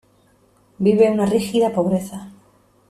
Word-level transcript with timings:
Vive 0.79 1.11
una 1.11 1.27
rígida 1.27 1.71
pobreza. 1.73 2.31